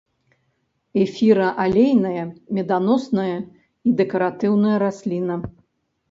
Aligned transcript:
Эфіраалейная, 1.01 2.23
меданосная 2.59 3.35
і 3.89 3.93
дэкаратыўная 4.01 4.77
расліна. 4.85 5.37